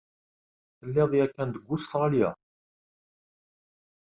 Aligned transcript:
Telliḍ 0.79 1.11
yakan 1.19 1.49
deg 1.51 1.65
Ustṛalya? 1.73 2.29